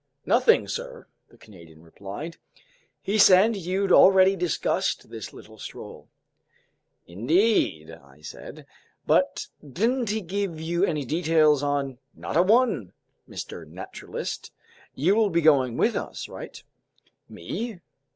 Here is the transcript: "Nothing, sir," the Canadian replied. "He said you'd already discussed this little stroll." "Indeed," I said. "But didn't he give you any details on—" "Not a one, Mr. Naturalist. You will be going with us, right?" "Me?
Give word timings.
"Nothing, 0.25 0.67
sir," 0.67 1.05
the 1.29 1.37
Canadian 1.37 1.83
replied. 1.83 2.37
"He 3.03 3.19
said 3.19 3.55
you'd 3.55 3.91
already 3.91 4.35
discussed 4.35 5.11
this 5.11 5.31
little 5.31 5.59
stroll." 5.59 6.09
"Indeed," 7.05 7.91
I 7.91 8.21
said. 8.21 8.65
"But 9.05 9.45
didn't 9.63 10.09
he 10.09 10.21
give 10.21 10.59
you 10.59 10.83
any 10.83 11.05
details 11.05 11.61
on—" 11.61 11.99
"Not 12.15 12.35
a 12.35 12.41
one, 12.41 12.93
Mr. 13.29 13.63
Naturalist. 13.67 14.51
You 14.95 15.13
will 15.15 15.29
be 15.29 15.39
going 15.41 15.77
with 15.77 15.95
us, 15.95 16.27
right?" 16.27 16.63
"Me? 17.29 17.79